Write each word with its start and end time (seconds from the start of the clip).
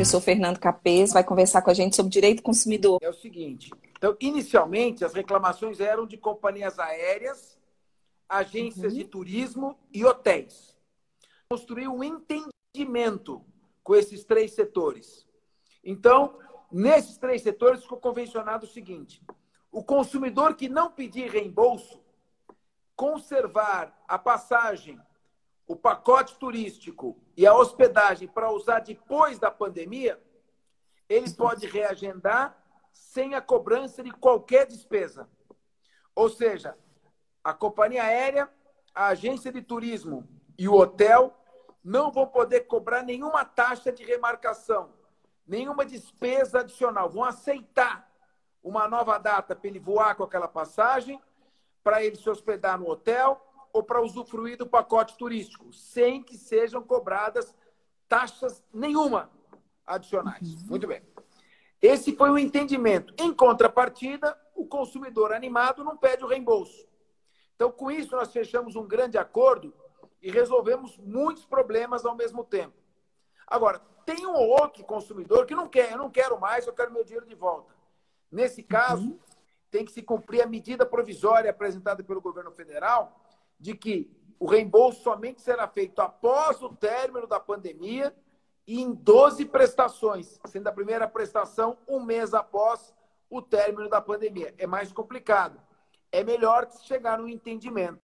professor 0.00 0.20
Fernando 0.22 0.58
Capês 0.58 1.12
vai 1.12 1.22
conversar 1.22 1.60
com 1.60 1.68
a 1.68 1.74
gente 1.74 1.94
sobre 1.94 2.10
direito 2.10 2.42
consumidor. 2.42 2.98
É 3.02 3.10
o 3.10 3.12
seguinte, 3.12 3.70
então, 3.92 4.16
inicialmente, 4.18 5.04
as 5.04 5.12
reclamações 5.12 5.78
eram 5.78 6.06
de 6.06 6.16
companhias 6.16 6.78
aéreas, 6.78 7.58
agências 8.26 8.94
uhum. 8.94 8.98
de 8.98 9.04
turismo 9.04 9.78
e 9.92 10.02
hotéis. 10.02 10.74
Construiu 11.50 11.92
um 11.92 12.02
entendimento 12.02 13.44
com 13.84 13.94
esses 13.94 14.24
três 14.24 14.54
setores. 14.54 15.26
Então, 15.84 16.38
nesses 16.72 17.18
três 17.18 17.42
setores 17.42 17.82
ficou 17.82 17.98
convencionado 17.98 18.64
o 18.64 18.70
seguinte: 18.70 19.22
o 19.70 19.84
consumidor 19.84 20.54
que 20.54 20.66
não 20.66 20.90
pedir 20.90 21.30
reembolso, 21.30 22.00
conservar 22.96 24.02
a 24.08 24.18
passagem, 24.18 24.98
o 25.70 25.76
pacote 25.76 26.34
turístico 26.34 27.16
e 27.36 27.46
a 27.46 27.54
hospedagem 27.54 28.26
para 28.26 28.50
usar 28.50 28.80
depois 28.80 29.38
da 29.38 29.52
pandemia, 29.52 30.20
ele 31.08 31.30
pode 31.30 31.64
reagendar 31.64 32.60
sem 32.92 33.36
a 33.36 33.40
cobrança 33.40 34.02
de 34.02 34.10
qualquer 34.10 34.66
despesa. 34.66 35.30
Ou 36.12 36.28
seja, 36.28 36.76
a 37.44 37.54
companhia 37.54 38.02
aérea, 38.02 38.50
a 38.92 39.06
agência 39.06 39.52
de 39.52 39.62
turismo 39.62 40.28
e 40.58 40.68
o 40.68 40.74
hotel 40.74 41.32
não 41.84 42.10
vão 42.10 42.26
poder 42.26 42.62
cobrar 42.62 43.04
nenhuma 43.04 43.44
taxa 43.44 43.92
de 43.92 44.02
remarcação, 44.02 44.92
nenhuma 45.46 45.84
despesa 45.84 46.62
adicional. 46.62 47.08
Vão 47.08 47.22
aceitar 47.22 48.10
uma 48.60 48.88
nova 48.88 49.18
data 49.18 49.54
para 49.54 49.68
ele 49.68 49.78
voar 49.78 50.16
com 50.16 50.24
aquela 50.24 50.48
passagem, 50.48 51.22
para 51.80 52.02
ele 52.02 52.16
se 52.16 52.28
hospedar 52.28 52.76
no 52.76 52.90
hotel 52.90 53.46
ou 53.72 53.82
para 53.82 54.02
usufruir 54.02 54.56
do 54.56 54.66
pacote 54.66 55.16
turístico, 55.16 55.72
sem 55.72 56.22
que 56.22 56.36
sejam 56.36 56.82
cobradas 56.82 57.54
taxas 58.08 58.64
nenhuma 58.72 59.30
adicionais. 59.86 60.62
Uhum. 60.62 60.68
Muito 60.70 60.86
bem. 60.86 61.02
Esse 61.80 62.14
foi 62.14 62.30
o 62.30 62.38
entendimento. 62.38 63.14
Em 63.18 63.32
contrapartida, 63.32 64.38
o 64.54 64.66
consumidor 64.66 65.32
animado 65.32 65.82
não 65.82 65.96
pede 65.96 66.24
o 66.24 66.28
reembolso. 66.28 66.86
Então, 67.54 67.70
com 67.70 67.90
isso, 67.90 68.14
nós 68.14 68.32
fechamos 68.32 68.76
um 68.76 68.86
grande 68.86 69.16
acordo 69.16 69.72
e 70.20 70.30
resolvemos 70.30 70.98
muitos 70.98 71.46
problemas 71.46 72.04
ao 72.04 72.14
mesmo 72.14 72.44
tempo. 72.44 72.74
Agora, 73.46 73.80
tem 74.04 74.26
um 74.26 74.34
ou 74.34 74.48
outro 74.48 74.84
consumidor 74.84 75.46
que 75.46 75.54
não 75.54 75.68
quer, 75.68 75.92
eu 75.92 75.98
não 75.98 76.10
quero 76.10 76.38
mais, 76.38 76.66
eu 76.66 76.72
quero 76.72 76.92
meu 76.92 77.04
dinheiro 77.04 77.26
de 77.26 77.34
volta. 77.34 77.74
Nesse 78.30 78.62
caso, 78.62 79.08
uhum. 79.08 79.18
tem 79.70 79.84
que 79.84 79.92
se 79.92 80.02
cumprir 80.02 80.42
a 80.42 80.46
medida 80.46 80.84
provisória 80.84 81.50
apresentada 81.50 82.02
pelo 82.02 82.20
governo 82.20 82.50
federal 82.50 83.19
de 83.60 83.74
que 83.74 84.10
o 84.38 84.46
reembolso 84.46 85.02
somente 85.02 85.42
será 85.42 85.68
feito 85.68 86.00
após 86.00 86.62
o 86.62 86.70
término 86.70 87.26
da 87.26 87.38
pandemia 87.38 88.16
e 88.66 88.80
em 88.80 88.92
12 88.92 89.44
prestações, 89.46 90.40
sendo 90.46 90.68
a 90.68 90.72
primeira 90.72 91.06
prestação 91.06 91.76
um 91.86 92.00
mês 92.00 92.32
após 92.32 92.94
o 93.28 93.42
término 93.42 93.88
da 93.88 94.00
pandemia. 94.00 94.54
É 94.56 94.66
mais 94.66 94.92
complicado. 94.92 95.60
É 96.10 96.24
melhor 96.24 96.68
chegar 96.82 97.18
no 97.18 97.28
entendimento. 97.28 98.00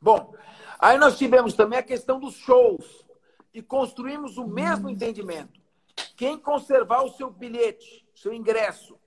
Bom, 0.00 0.34
aí 0.78 0.98
nós 0.98 1.16
tivemos 1.16 1.54
também 1.54 1.78
a 1.78 1.82
questão 1.82 2.20
dos 2.20 2.34
shows 2.34 3.06
e 3.52 3.62
construímos 3.62 4.36
o 4.36 4.46
mesmo 4.46 4.90
entendimento. 4.90 5.60
Quem 6.16 6.38
conservar 6.38 7.02
o 7.02 7.10
seu 7.10 7.30
bilhete, 7.30 8.06
seu 8.14 8.32
ingresso, 8.32 8.98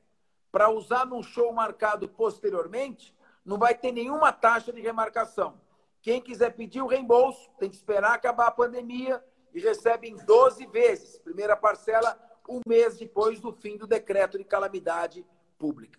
para 0.51 0.69
usar 0.69 1.05
num 1.05 1.21
show 1.21 1.53
marcado 1.53 2.09
posteriormente, 2.09 3.13
não 3.47 3.57
vai 3.57 3.73
ter 3.73 3.93
nenhuma 3.93 4.33
taxa 4.33 4.73
de 4.73 4.81
remarcação. 4.81 5.57
Quem 6.01 6.21
quiser 6.21 6.53
pedir 6.53 6.81
o 6.81 6.87
reembolso, 6.87 7.49
tem 7.57 7.69
que 7.69 7.77
esperar 7.77 8.13
acabar 8.13 8.47
a 8.47 8.51
pandemia 8.51 9.23
e 9.53 9.61
recebe 9.61 10.09
em 10.09 10.17
12 10.17 10.67
vezes. 10.67 11.17
Primeira 11.19 11.55
parcela, 11.55 12.19
um 12.49 12.59
mês 12.67 12.97
depois 12.97 13.39
do 13.39 13.53
fim 13.53 13.77
do 13.77 13.87
decreto 13.87 14.37
de 14.37 14.43
calamidade 14.43 15.25
pública. 15.57 15.97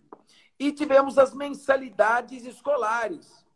E 0.59 0.71
tivemos 0.73 1.17
as 1.17 1.33
mensalidades 1.33 2.45
escolares 2.45 3.47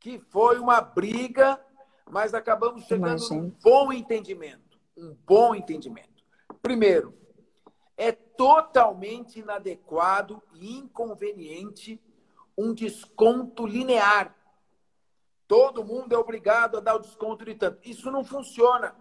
que 0.00 0.18
foi 0.18 0.58
uma 0.58 0.80
briga, 0.80 1.64
mas 2.10 2.34
acabamos 2.34 2.84
chegando 2.86 3.22
a 3.22 3.34
um 3.34 3.50
bom 3.62 3.92
entendimento. 3.92 4.80
Um 4.96 5.16
bom 5.24 5.54
entendimento. 5.54 6.24
Primeiro, 6.60 7.16
é 7.96 8.10
totalmente 8.10 9.38
inadequado 9.38 10.42
e 10.54 10.76
inconveniente 10.76 12.02
um 12.56 12.74
desconto 12.74 13.66
linear. 13.66 14.34
Todo 15.46 15.84
mundo 15.84 16.14
é 16.14 16.18
obrigado 16.18 16.78
a 16.78 16.80
dar 16.80 16.94
o 16.94 17.00
desconto 17.00 17.44
de 17.44 17.54
tanto. 17.54 17.78
Isso 17.88 18.10
não 18.10 18.24
funciona. 18.24 18.96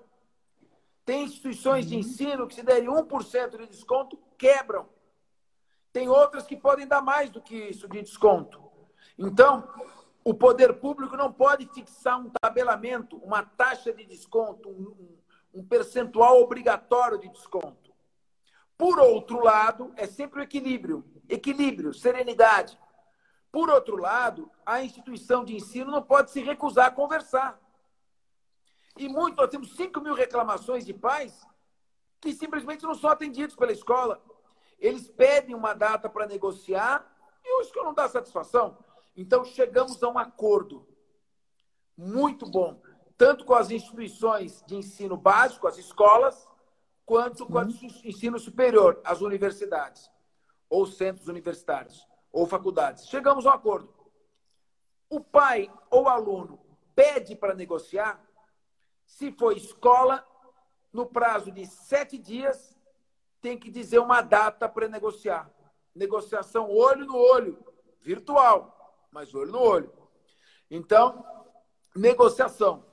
Tem 1.05 1.23
instituições 1.23 1.87
de 1.87 1.95
uhum. 1.95 2.01
ensino 2.01 2.47
que, 2.47 2.55
se 2.55 2.63
derem 2.63 2.89
1% 2.89 3.57
de 3.57 3.67
desconto, 3.67 4.17
quebram. 4.37 4.87
Tem 5.91 6.07
outras 6.07 6.45
que 6.45 6.55
podem 6.55 6.87
dar 6.87 7.01
mais 7.01 7.29
do 7.29 7.41
que 7.41 7.55
isso 7.55 7.87
de 7.87 8.01
desconto. 8.01 8.61
Então, 9.17 9.67
o 10.23 10.33
poder 10.33 10.73
público 10.75 11.17
não 11.17 11.31
pode 11.31 11.65
fixar 11.67 12.19
um 12.19 12.29
tabelamento, 12.41 13.17
uma 13.17 13.43
taxa 13.43 13.91
de 13.91 14.05
desconto, 14.05 14.69
um, 14.69 15.17
um 15.53 15.63
percentual 15.63 16.41
obrigatório 16.41 17.17
de 17.17 17.29
desconto. 17.29 17.91
Por 18.77 18.99
outro 18.99 19.43
lado, 19.43 19.93
é 19.95 20.07
sempre 20.07 20.39
o 20.39 20.43
equilíbrio. 20.43 21.03
Equilíbrio, 21.27 21.93
serenidade. 21.93 22.79
Por 23.51 23.69
outro 23.69 23.97
lado, 23.97 24.49
a 24.65 24.81
instituição 24.81 25.43
de 25.43 25.55
ensino 25.55 25.91
não 25.91 26.01
pode 26.01 26.31
se 26.31 26.41
recusar 26.41 26.87
a 26.87 26.91
conversar. 26.91 27.59
E 28.97 29.09
muito, 29.09 29.37
nós 29.37 29.49
temos 29.49 29.75
5 29.75 29.99
mil 29.99 30.13
reclamações 30.13 30.85
de 30.85 30.93
pais 30.93 31.45
que 32.19 32.33
simplesmente 32.33 32.83
não 32.83 32.93
são 32.93 33.09
atendidos 33.09 33.55
pela 33.55 33.71
escola. 33.71 34.23
Eles 34.79 35.09
pedem 35.09 35.55
uma 35.55 35.73
data 35.73 36.07
para 36.07 36.27
negociar 36.27 37.05
e 37.43 37.59
o 37.59 37.61
escola 37.61 37.87
não 37.87 37.93
dá 37.93 38.07
satisfação. 38.07 38.77
Então, 39.15 39.43
chegamos 39.43 40.01
a 40.01 40.09
um 40.09 40.17
acordo 40.17 40.87
muito 41.97 42.49
bom, 42.49 42.81
tanto 43.17 43.43
com 43.43 43.53
as 43.53 43.69
instituições 43.69 44.63
de 44.65 44.75
ensino 44.75 45.17
básico, 45.17 45.67
as 45.67 45.77
escolas, 45.77 46.47
quanto 47.05 47.45
com 47.45 47.57
o 47.57 47.69
ensino 48.05 48.39
superior, 48.39 49.01
as 49.03 49.21
universidades, 49.21 50.09
ou 50.69 50.85
centros 50.85 51.27
universitários, 51.27 52.07
ou 52.31 52.45
faculdades. 52.45 53.07
Chegamos 53.07 53.45
a 53.45 53.51
um 53.51 53.53
acordo. 53.53 53.93
O 55.09 55.19
pai 55.19 55.71
ou 55.89 56.07
aluno 56.07 56.59
pede 56.95 57.35
para 57.35 57.53
negociar, 57.53 58.23
se 59.05 59.31
for 59.31 59.55
escola, 59.55 60.25
no 60.93 61.05
prazo 61.05 61.51
de 61.51 61.65
sete 61.65 62.17
dias, 62.17 62.77
tem 63.41 63.57
que 63.57 63.71
dizer 63.71 63.99
uma 63.99 64.21
data 64.21 64.67
para 64.67 64.87
negociar. 64.87 65.49
Negociação 65.95 66.69
olho 66.69 67.05
no 67.05 67.17
olho, 67.17 67.65
virtual 67.99 68.77
mas 69.11 69.35
olho 69.35 69.51
no 69.51 69.59
olho. 69.59 69.93
Então, 70.69 71.25
negociação. 71.93 72.85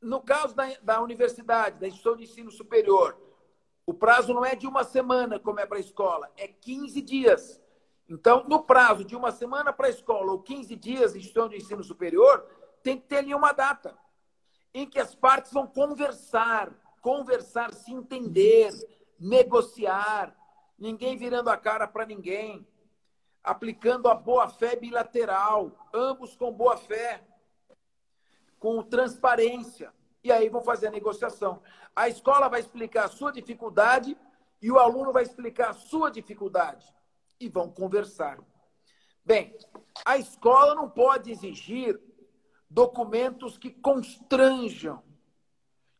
No 0.00 0.22
caso 0.22 0.54
da, 0.54 0.66
da 0.82 1.02
universidade, 1.02 1.78
da 1.78 1.86
instituição 1.86 2.16
de 2.16 2.24
ensino 2.24 2.50
superior, 2.50 3.18
o 3.86 3.92
prazo 3.92 4.32
não 4.32 4.44
é 4.44 4.54
de 4.54 4.66
uma 4.66 4.82
semana, 4.82 5.38
como 5.38 5.60
é 5.60 5.66
para 5.66 5.76
a 5.76 5.80
escola, 5.80 6.32
é 6.36 6.48
15 6.48 7.00
dias. 7.02 7.60
Então, 8.08 8.44
no 8.48 8.62
prazo 8.62 9.04
de 9.04 9.16
uma 9.16 9.32
semana 9.32 9.72
para 9.72 9.86
a 9.86 9.90
escola 9.90 10.32
ou 10.32 10.42
15 10.42 10.76
dias, 10.76 11.14
instituição 11.14 11.48
de 11.48 11.56
ensino 11.56 11.82
superior, 11.82 12.46
tem 12.82 12.98
que 12.98 13.06
ter 13.06 13.18
ali 13.18 13.34
uma 13.34 13.52
data 13.52 13.96
em 14.72 14.86
que 14.86 14.98
as 14.98 15.14
partes 15.14 15.52
vão 15.52 15.66
conversar, 15.66 16.70
conversar, 17.00 17.72
se 17.72 17.92
entender, 17.92 18.70
negociar, 19.18 20.36
ninguém 20.78 21.16
virando 21.16 21.48
a 21.48 21.56
cara 21.56 21.86
para 21.86 22.04
ninguém 22.04 22.66
aplicando 23.44 24.08
a 24.08 24.14
boa-fé 24.14 24.74
bilateral, 24.74 25.70
ambos 25.92 26.34
com 26.34 26.50
boa-fé, 26.50 27.22
com 28.58 28.82
transparência. 28.82 29.92
E 30.24 30.32
aí 30.32 30.48
vão 30.48 30.62
fazer 30.62 30.86
a 30.86 30.90
negociação. 30.90 31.62
A 31.94 32.08
escola 32.08 32.48
vai 32.48 32.60
explicar 32.60 33.04
a 33.04 33.08
sua 33.08 33.30
dificuldade 33.30 34.16
e 34.62 34.72
o 34.72 34.78
aluno 34.78 35.12
vai 35.12 35.22
explicar 35.22 35.70
a 35.70 35.74
sua 35.74 36.10
dificuldade. 36.10 36.86
E 37.40 37.48
vão 37.48 37.70
conversar. 37.70 38.38
Bem, 39.24 39.56
a 40.04 40.18
escola 40.18 40.74
não 40.74 40.88
pode 40.88 41.30
exigir 41.30 42.00
documentos 42.68 43.56
que 43.56 43.70
constranjam, 43.70 45.02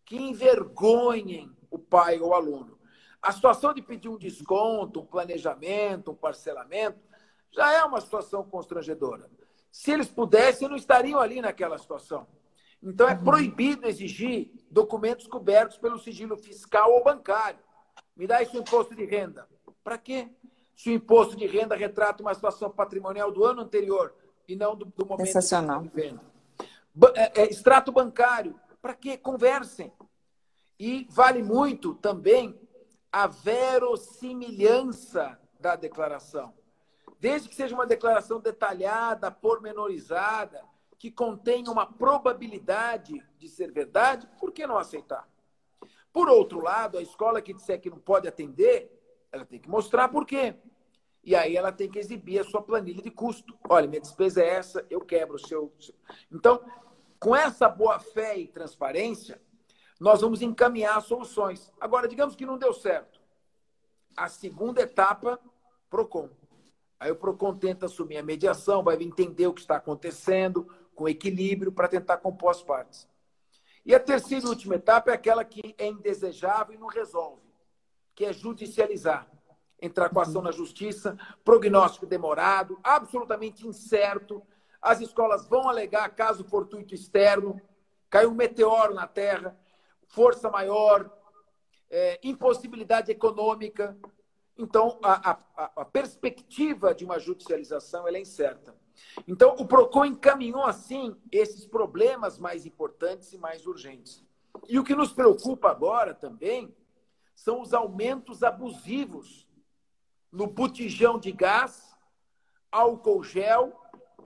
que 0.05 0.17
envergonhem 0.17 1.55
o 1.71 1.79
pai 1.79 2.21
ou 2.21 2.31
o 2.31 2.35
aluno. 2.35 2.79
A 3.23 3.33
situação 3.33 3.73
de 3.73 3.81
pedir 3.81 4.09
um 4.09 4.19
desconto, 4.19 5.01
um 5.01 5.07
planejamento, 5.07 6.11
um 6.11 6.15
parcelamento, 6.15 6.99
já 7.51 7.73
é 7.73 7.85
uma 7.85 8.01
situação 8.01 8.45
constrangedora. 8.45 9.31
Se 9.71 9.91
eles 9.91 10.09
pudessem, 10.09 10.69
não 10.69 10.77
estariam 10.77 11.19
ali 11.19 11.41
naquela 11.41 11.79
situação. 11.79 12.27
Então, 12.83 13.09
é 13.09 13.15
uhum. 13.15 13.25
proibido 13.25 13.87
exigir 13.87 14.53
documentos 14.71 15.27
cobertos 15.27 15.79
pelo 15.79 15.99
sigilo 15.99 16.37
fiscal 16.37 16.93
ou 16.93 17.03
bancário. 17.03 17.61
Me 18.15 18.27
dá 18.27 18.43
isso 18.43 18.59
imposto 18.59 18.95
de 18.95 19.05
renda. 19.05 19.49
Para 19.83 19.97
quê? 19.97 20.29
Se 20.75 20.91
o 20.91 20.93
imposto 20.93 21.37
de 21.37 21.47
renda 21.47 21.77
retrata 21.77 22.23
uma 22.23 22.35
situação 22.35 22.71
patrimonial 22.71 23.31
do 23.31 23.45
ano 23.45 23.63
anterior 23.63 24.15
e 24.49 24.57
não 24.57 24.77
do, 24.77 24.87
do 24.87 25.07
momento 25.07 25.27
Sensacional. 25.27 25.83
de 25.83 25.89
venda. 25.89 26.21
É, 27.15 27.43
é, 27.43 27.51
extrato 27.51 27.93
bancário. 27.93 28.59
Para 28.81 28.95
quê? 28.95 29.17
Conversem. 29.17 29.93
E 30.79 31.07
vale 31.11 31.43
muito 31.43 31.95
também 31.95 32.57
a 33.11 33.27
verossimilhança 33.27 35.39
da 35.59 35.75
declaração. 35.77 36.53
Desde 37.19 37.49
que 37.49 37.55
seja 37.55 37.75
uma 37.75 37.87
declaração 37.87 38.39
detalhada, 38.41 39.31
pormenorizada, 39.31 40.63
que 40.99 41.11
contenha 41.11 41.71
uma 41.71 41.87
probabilidade 41.87 43.23
de 43.39 43.49
ser 43.49 43.73
verdade, 43.73 44.29
por 44.39 44.53
que 44.53 44.67
não 44.67 44.77
aceitar? 44.77 45.27
Por 46.13 46.29
outro 46.29 46.61
lado, 46.61 46.99
a 46.99 47.03
escola 47.03 47.43
que 47.43 47.55
disser 47.55 47.81
que 47.81 47.91
não 47.91 47.99
pode 47.99 48.29
atender, 48.29 49.04
ela 49.35 49.45
tem 49.45 49.59
que 49.59 49.69
mostrar 49.69 50.09
por 50.09 50.25
quê. 50.25 50.55
E 51.25 51.35
aí 51.35 51.57
ela 51.57 51.73
tem 51.73 51.91
que 51.91 51.99
exibir 51.99 52.39
a 52.39 52.45
sua 52.45 52.63
planilha 52.63 53.03
de 53.03 53.11
custo. 53.11 53.59
Olha, 53.69 53.89
minha 53.89 54.01
despesa 54.01 54.43
é 54.43 54.49
essa, 54.49 54.87
eu 54.89 55.01
quebro 55.01 55.37
o 55.37 55.39
seu. 55.39 55.73
Então, 56.31 56.65
com 57.19 57.35
essa 57.35 57.69
boa 57.69 57.99
fé 57.99 58.39
e 58.39 58.47
transparência, 58.47 59.41
nós 59.99 60.21
vamos 60.21 60.43
encaminhar 60.43 61.01
soluções. 61.03 61.73
Agora, 61.81 62.07
digamos 62.07 62.37
que 62.37 62.47
não 62.47 62.59
deu 62.59 62.73
certo. 62.73 63.21
A 64.17 64.29
segunda 64.29 64.83
etapa, 64.83 65.41
PROCON. 65.91 66.29
Aí 67.01 67.11
o 67.11 67.17
PROCON 67.17 67.57
tenta 67.57 67.87
assumir 67.87 68.19
a 68.19 68.23
mediação, 68.23 68.85
vai 68.85 68.97
entender 69.03 69.47
o 69.47 69.55
que 69.55 69.61
está 69.61 69.77
acontecendo, 69.77 70.69
com 70.95 71.09
equilíbrio, 71.09 71.73
para 71.73 71.89
tentar 71.89 72.19
compor 72.19 72.51
as 72.51 72.63
partes. 72.63 73.09
E 73.85 73.95
a 73.95 74.01
terceira 74.01 74.47
e 74.47 74.49
última 74.49 74.77
etapa 74.77 75.11
é 75.11 75.15
aquela 75.15 75.45
que 75.45 75.75
é 75.77 75.89
indesejável 75.89 76.75
e 76.75 76.79
não 76.79 76.87
resolve, 76.87 77.44
que 78.15 78.25
é 78.25 78.33
judicializar. 78.33 79.29
Entrar 79.81 80.09
com 80.09 80.21
ação 80.21 80.41
na 80.41 80.53
justiça, 80.53 81.19
prognóstico 81.45 82.07
demorado, 82.07 82.79
absolutamente 82.83 83.67
incerto. 83.67 84.43
As 84.81 85.01
escolas 85.01 85.47
vão 85.47 85.69
alegar 85.69 86.09
caso 86.15 86.45
fortuito 86.45 86.95
externo, 86.95 87.61
caiu 88.09 88.31
um 88.31 88.35
meteoro 88.35 88.95
na 88.95 89.07
Terra, 89.07 89.59
força 90.07 90.49
maior, 90.49 91.11
é, 91.91 92.19
impossibilidade 92.23 93.11
econômica. 93.11 93.97
Então, 94.57 94.99
a, 95.03 95.33
a, 95.33 95.71
a, 95.77 95.85
perspectiva 95.85 96.95
de 96.95 97.05
uma 97.05 97.19
judicialização 97.19 98.07
é 98.07 98.21
incerta. 98.21 98.75
Então, 99.27 99.57
o 99.59 99.67
PROCON 99.67 100.05
encaminhou, 100.05 100.65
assim, 100.65 101.17
esses 101.33 101.67
problemas 101.67 102.39
mais 102.39 102.65
importantes 102.65 103.33
e 103.33 103.39
mais 103.39 103.67
urgentes. 103.67 104.25
E 104.69 104.79
o 104.79 104.85
que 104.85 104.95
nos 104.95 105.13
preocupa 105.13 105.69
agora 105.69 106.15
também 106.15 106.75
são 107.35 107.61
os 107.61 107.75
aumentos 107.75 108.43
abusivos 108.43 109.49
no 110.31 110.47
botijão 110.47 111.19
de 111.19 111.31
gás, 111.33 111.95
álcool 112.71 113.23
gel, 113.23 113.73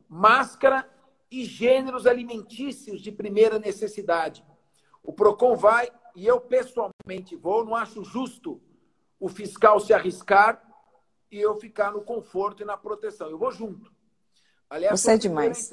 máscara 0.08 0.88
e 1.30 1.44
gêneros 1.44 2.06
alimentícios 2.06 3.00
de 3.00 3.12
primeira 3.12 3.58
necessidade. 3.58 4.44
O 5.02 5.12
PROCON 5.12 5.56
vai, 5.56 5.90
e 6.16 6.26
eu 6.26 6.40
pessoalmente 6.40 7.36
vou, 7.36 7.64
não 7.64 7.74
acho 7.74 8.02
justo 8.02 8.60
o 9.20 9.28
fiscal 9.28 9.80
se 9.80 9.92
arriscar 9.92 10.62
e 11.30 11.38
eu 11.38 11.54
ficar 11.56 11.92
no 11.92 12.00
conforto 12.00 12.62
e 12.62 12.66
na 12.66 12.76
proteção. 12.76 13.28
Eu 13.28 13.38
vou 13.38 13.52
junto. 13.52 13.92
Aliás, 14.70 14.98
Você 14.98 15.12
é 15.12 15.18
demais. 15.18 15.70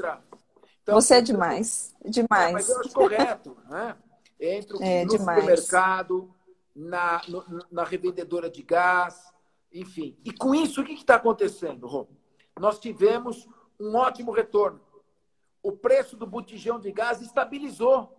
Então, 0.81 0.95
Você 0.95 1.15
é 1.15 1.21
demais. 1.21 1.95
Demais. 2.03 2.49
É, 2.49 2.51
mas 2.51 2.69
eu 2.69 2.79
acho 2.79 2.93
correto. 2.93 3.57
Né? 3.69 3.97
Entro 4.39 4.77
é, 4.83 5.05
no 5.05 5.11
demais. 5.11 5.39
supermercado, 5.39 6.34
na, 6.75 7.21
no, 7.27 7.45
na 7.71 7.83
revendedora 7.83 8.49
de 8.49 8.61
gás, 8.61 9.33
enfim. 9.71 10.17
E 10.25 10.31
com 10.31 10.53
isso, 10.53 10.81
o 10.81 10.85
que 10.85 10.93
está 10.93 11.15
acontecendo, 11.15 11.87
Rô? 11.87 12.07
Nós 12.59 12.79
tivemos 12.79 13.47
um 13.79 13.95
ótimo 13.95 14.31
retorno. 14.31 14.81
O 15.63 15.71
preço 15.71 16.15
do 16.15 16.27
botijão 16.27 16.79
de 16.79 16.91
gás 16.91 17.21
estabilizou. 17.21 18.15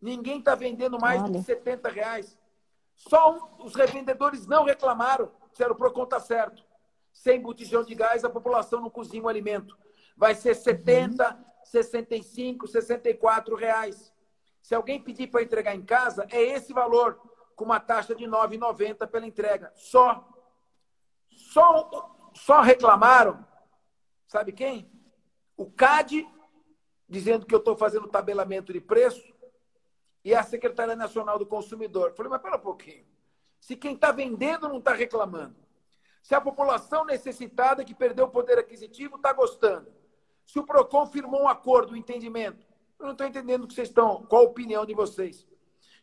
Ninguém 0.00 0.38
está 0.38 0.54
vendendo 0.54 0.98
mais 1.00 1.22
Olha. 1.22 1.32
de 1.32 1.42
70 1.42 1.88
reais. 1.88 2.38
Só 2.94 3.56
os 3.58 3.74
revendedores 3.74 4.46
não 4.46 4.64
reclamaram. 4.64 5.30
Disseram, 5.50 5.72
o 5.72 5.76
PROCON 5.76 6.04
está 6.04 6.20
certo. 6.20 6.64
Sem 7.12 7.40
botijão 7.40 7.82
de 7.82 7.94
gás, 7.94 8.24
a 8.24 8.30
população 8.30 8.80
não 8.80 8.90
cozinha 8.90 9.22
o 9.22 9.28
alimento. 9.28 9.76
Vai 10.16 10.34
ser 10.34 10.54
70, 10.54 11.30
uhum. 11.30 11.44
65, 11.64 12.66
64 12.66 13.56
reais. 13.56 14.12
Se 14.62 14.74
alguém 14.74 15.02
pedir 15.02 15.28
para 15.28 15.42
entregar 15.42 15.74
em 15.74 15.82
casa, 15.82 16.26
é 16.30 16.42
esse 16.42 16.72
valor, 16.72 17.20
com 17.58 17.64
uma 17.64 17.80
taxa 17.80 18.14
de 18.14 18.24
9,90 18.24 19.08
pela 19.08 19.26
entrega. 19.26 19.72
Só. 19.74 20.26
Só, 21.28 22.30
só 22.32 22.60
reclamaram. 22.60 23.44
Sabe 24.28 24.52
quem? 24.52 24.88
O 25.56 25.68
CAD, 25.68 26.26
dizendo 27.08 27.44
que 27.44 27.52
eu 27.52 27.58
estou 27.58 27.76
fazendo 27.76 28.06
tabelamento 28.06 28.72
de 28.72 28.80
preço 28.80 29.34
e 30.24 30.32
a 30.32 30.42
Secretaria 30.44 30.94
Nacional 30.94 31.36
do 31.36 31.44
Consumidor. 31.44 32.12
Falei, 32.14 32.30
mas 32.30 32.40
pera 32.40 32.56
um 32.56 32.60
pouquinho. 32.60 33.04
Se 33.60 33.74
quem 33.74 33.94
está 33.94 34.12
vendendo 34.12 34.68
não 34.68 34.78
está 34.78 34.94
reclamando. 34.94 35.56
Se 36.22 36.36
a 36.36 36.40
população 36.40 37.04
necessitada 37.04 37.84
que 37.84 37.94
perdeu 37.94 38.26
o 38.26 38.30
poder 38.30 38.56
aquisitivo 38.58 39.16
está 39.16 39.32
gostando. 39.32 39.92
Se 40.46 40.60
o 40.60 40.64
PROCON 40.64 41.06
firmou 41.06 41.42
um 41.42 41.48
acordo, 41.48 41.92
um 41.92 41.96
entendimento. 41.96 42.64
Eu 43.00 43.06
não 43.06 43.12
estou 43.12 43.26
entendendo 43.26 43.66
que 43.66 43.74
vocês 43.74 43.88
estão, 43.88 44.24
qual 44.26 44.42
a 44.42 44.48
opinião 44.48 44.86
de 44.86 44.94
vocês. 44.94 45.46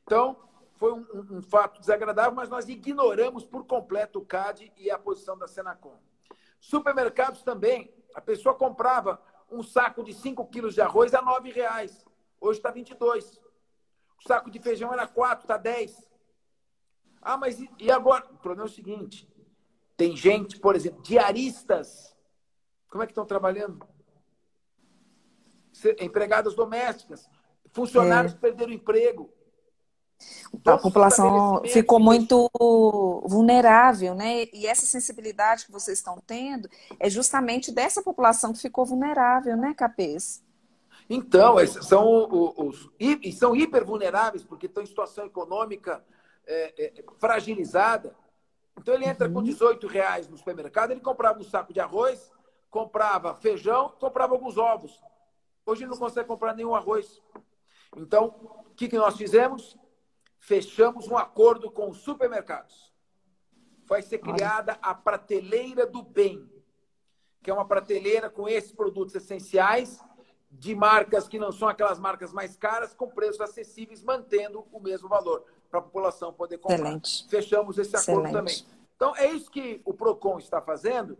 Então, 0.04 0.38
foi 0.76 0.92
um, 0.94 1.06
um, 1.14 1.38
um, 1.38 1.42
fato 1.42 1.80
desagradável, 1.80 2.34
mas 2.34 2.50
nós 2.50 2.68
ignoramos 2.68 3.46
por 3.46 3.66
completo 3.66 4.20
o 4.20 4.26
CAD 4.26 4.72
e 4.78 4.92
a 4.92 5.00
posição 5.00 5.38
da 5.38 5.48
Senacom. 5.48 5.98
Supermercados 6.60 7.44
também. 7.44 7.94
A 8.14 8.22
pessoa 8.22 8.56
comprava 8.56 9.22
um 9.50 9.62
saco 9.64 10.04
de 10.04 10.14
5 10.14 10.46
quilos 10.48 10.74
de 10.74 10.82
arroz 10.82 11.14
a 11.14 11.20
R$ 11.20 11.52
reais. 11.52 12.06
Hoje 12.40 12.60
está 12.60 12.72
22. 12.72 13.40
O 14.18 14.28
saco 14.28 14.50
de 14.50 14.60
feijão 14.60 14.92
era 14.92 15.08
4, 15.08 15.44
está 15.44 15.58
10. 15.58 16.10
Ah, 17.22 17.38
mas 17.38 17.60
e, 17.60 17.70
e 17.80 17.92
agora? 17.92 18.26
O 18.32 18.38
problema 18.38 18.68
é 18.68 18.72
o 18.72 18.74
seguinte: 18.74 19.28
tem 19.98 20.16
gente, 20.16 20.60
por 20.60 20.76
exemplo, 20.76 21.02
diaristas. 21.02 22.16
Como 22.90 23.04
é 23.04 23.06
que 23.06 23.12
estão 23.12 23.26
trabalhando? 23.26 23.86
Empregadas 26.00 26.56
domésticas. 26.56 27.30
Funcionários 27.72 28.34
é. 28.34 28.38
perderam 28.38 28.72
emprego. 28.72 29.34
A 30.66 30.78
população 30.78 31.62
ficou 31.66 32.00
muito 32.00 32.50
vulnerável, 33.26 34.16
né? 34.16 34.46
E 34.54 34.66
essa 34.66 34.86
sensibilidade 34.86 35.66
que 35.66 35.72
vocês 35.72 35.98
estão 35.98 36.22
tendo 36.26 36.70
é 37.00 37.10
justamente 37.10 37.72
dessa 37.72 38.02
população 38.02 38.54
que 38.54 38.60
ficou 38.60 38.86
vulnerável, 38.86 39.56
né, 39.58 39.74
Capês? 39.74 40.44
Então, 41.10 41.56
são 41.68 42.54
os, 42.58 42.90
e 43.00 43.32
são 43.32 43.56
hipervulneráveis 43.56 44.44
porque 44.44 44.66
estão 44.66 44.82
em 44.82 44.88
situação 44.88 45.26
econômica 45.26 46.04
é, 46.48 46.86
é, 46.86 47.04
fragilizada. 47.20 48.16
Então 48.78 48.94
ele 48.94 49.06
entra 49.06 49.28
uhum. 49.28 49.36
com 49.36 49.44
18 49.44 49.88
reais 49.88 50.28
no 50.28 50.38
supermercado, 50.38 50.92
ele 50.92 51.00
comprava 51.00 51.40
um 51.40 51.44
saco 51.44 51.74
de 51.74 51.80
arroz, 51.80 52.32
comprava 52.70 53.36
feijão, 53.36 53.94
comprava 54.00 54.34
alguns 54.34 54.58
ovos. 54.58 55.00
Hoje 55.66 55.84
ele 55.84 55.92
não 55.92 55.98
consegue 55.98 56.28
comprar 56.28 56.56
nenhum 56.56 56.76
arroz. 56.76 57.22
Então, 57.96 58.36
o 58.70 58.76
que, 58.76 58.88
que 58.88 58.98
nós 58.98 59.16
fizemos? 59.16 59.78
Fechamos 60.46 61.08
um 61.08 61.18
acordo 61.18 61.72
com 61.72 61.90
os 61.90 61.98
supermercados. 61.98 62.94
Vai 63.86 64.04
ser 64.04 64.20
criada 64.20 64.78
a 64.80 64.94
prateleira 64.94 65.88
do 65.88 66.04
bem, 66.04 66.48
que 67.42 67.50
é 67.50 67.54
uma 67.54 67.68
prateleira 67.68 68.30
com 68.30 68.48
esses 68.48 68.72
produtos 68.72 69.16
essenciais 69.16 70.00
de 70.52 70.76
marcas 70.76 71.28
que 71.28 71.40
não 71.40 71.52
são 71.52 71.68
aquelas 71.68 71.98
marcas 71.98 72.32
mais 72.32 72.56
caras, 72.56 72.94
com 72.94 73.10
preços 73.10 73.42
acessíveis, 73.42 74.04
mantendo 74.04 74.68
o 74.72 74.80
mesmo 74.80 75.10
valor 75.10 75.44
para 75.68 75.80
a 75.80 75.82
população 75.82 76.32
poder 76.32 76.60
comprar. 76.60 76.76
Excelente. 76.76 77.28
Fechamos 77.28 77.80
esse 77.80 77.96
acordo 77.96 78.28
Excelente. 78.28 78.64
também. 78.64 78.80
Então, 78.96 79.16
é 79.16 79.32
isso 79.32 79.50
que 79.50 79.82
o 79.84 79.96
PROCON 79.96 80.38
está 80.38 80.62
fazendo 80.62 81.18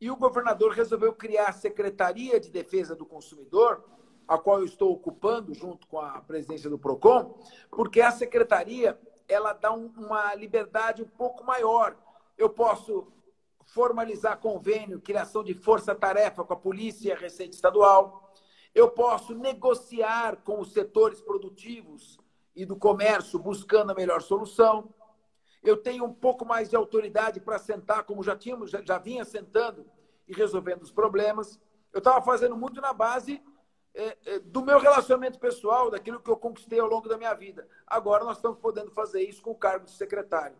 e 0.00 0.12
o 0.12 0.16
governador 0.16 0.70
resolveu 0.70 1.12
criar 1.12 1.48
a 1.48 1.52
Secretaria 1.52 2.38
de 2.38 2.48
Defesa 2.50 2.94
do 2.94 3.04
Consumidor, 3.04 3.84
a 4.30 4.38
qual 4.38 4.60
eu 4.60 4.64
estou 4.64 4.92
ocupando 4.92 5.52
junto 5.52 5.88
com 5.88 5.98
a 5.98 6.20
presidência 6.20 6.70
do 6.70 6.78
PROCON, 6.78 7.36
porque 7.68 8.00
a 8.00 8.12
secretaria 8.12 8.96
ela 9.26 9.52
dá 9.52 9.72
um, 9.72 9.92
uma 9.96 10.32
liberdade 10.36 11.02
um 11.02 11.08
pouco 11.08 11.42
maior. 11.42 11.96
Eu 12.38 12.48
posso 12.48 13.12
formalizar 13.66 14.38
convênio, 14.38 15.00
criação 15.00 15.42
de 15.42 15.52
força-tarefa 15.52 16.44
com 16.44 16.52
a 16.52 16.56
polícia 16.56 17.08
e 17.08 17.12
a 17.12 17.16
Receita 17.16 17.56
Estadual. 17.56 18.32
Eu 18.72 18.88
posso 18.92 19.34
negociar 19.34 20.36
com 20.44 20.60
os 20.60 20.72
setores 20.72 21.20
produtivos 21.20 22.16
e 22.54 22.64
do 22.64 22.76
comércio 22.76 23.36
buscando 23.36 23.90
a 23.90 23.96
melhor 23.96 24.22
solução. 24.22 24.94
Eu 25.60 25.76
tenho 25.76 26.04
um 26.04 26.14
pouco 26.14 26.46
mais 26.46 26.70
de 26.70 26.76
autoridade 26.76 27.40
para 27.40 27.58
sentar, 27.58 28.04
como 28.04 28.22
já 28.22 28.36
tínhamos, 28.36 28.70
já, 28.70 28.80
já 28.80 28.96
vinha 28.96 29.24
sentando 29.24 29.84
e 30.28 30.32
resolvendo 30.32 30.82
os 30.82 30.92
problemas. 30.92 31.58
Eu 31.92 31.98
estava 31.98 32.22
fazendo 32.22 32.56
muito 32.56 32.80
na 32.80 32.92
base 32.92 33.42
do 34.44 34.62
meu 34.62 34.78
relacionamento 34.78 35.38
pessoal, 35.38 35.90
daquilo 35.90 36.20
que 36.20 36.30
eu 36.30 36.36
conquistei 36.36 36.78
ao 36.78 36.88
longo 36.88 37.08
da 37.08 37.18
minha 37.18 37.34
vida. 37.34 37.66
Agora 37.86 38.24
nós 38.24 38.36
estamos 38.36 38.58
podendo 38.58 38.90
fazer 38.90 39.22
isso 39.22 39.42
com 39.42 39.50
o 39.50 39.58
cargo 39.58 39.84
de 39.84 39.92
secretário. 39.92 40.56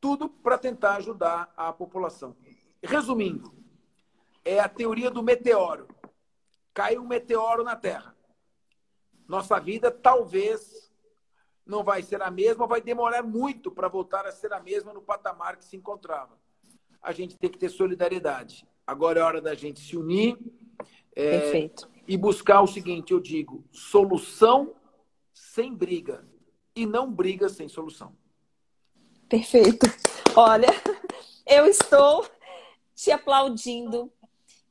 Tudo 0.00 0.28
para 0.28 0.56
tentar 0.56 0.96
ajudar 0.96 1.52
a 1.56 1.72
população. 1.72 2.36
Resumindo, 2.82 3.52
é 4.44 4.60
a 4.60 4.68
teoria 4.68 5.10
do 5.10 5.22
meteoro 5.22 5.88
caiu 6.72 7.02
um 7.02 7.06
meteoro 7.06 7.62
na 7.62 7.76
Terra. 7.76 8.16
Nossa 9.28 9.60
vida 9.60 9.90
talvez 9.90 10.90
não 11.64 11.84
vai 11.84 12.02
ser 12.02 12.22
a 12.22 12.30
mesma, 12.30 12.66
vai 12.66 12.80
demorar 12.80 13.22
muito 13.22 13.70
para 13.70 13.88
voltar 13.88 14.26
a 14.26 14.32
ser 14.32 14.52
a 14.52 14.60
mesma 14.60 14.92
no 14.92 15.02
patamar 15.02 15.56
que 15.56 15.64
se 15.64 15.76
encontrava. 15.76 16.38
A 17.02 17.12
gente 17.12 17.36
tem 17.36 17.50
que 17.50 17.58
ter 17.58 17.68
solidariedade. 17.68 18.66
Agora 18.86 19.20
é 19.20 19.22
hora 19.22 19.40
da 19.40 19.54
gente 19.54 19.80
se 19.80 19.96
unir 19.96 20.38
é, 21.20 21.70
e 22.06 22.16
buscar 22.16 22.60
o 22.60 22.66
seguinte: 22.66 23.12
eu 23.12 23.20
digo, 23.20 23.64
solução 23.70 24.74
sem 25.32 25.74
briga 25.74 26.26
e 26.74 26.86
não 26.86 27.10
briga 27.10 27.48
sem 27.48 27.68
solução. 27.68 28.12
Perfeito. 29.28 29.86
Olha, 30.34 30.68
eu 31.46 31.66
estou 31.66 32.26
te 32.94 33.10
aplaudindo 33.10 34.10